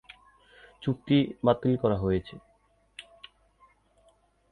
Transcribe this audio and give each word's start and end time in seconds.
চুক্তি 0.83 1.17
বাতিল 1.43 1.73
করা 1.77 1.97
হয়েছে। 1.97 2.35